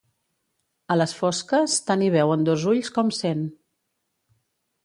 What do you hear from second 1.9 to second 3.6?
hi veuen dos ulls com cent.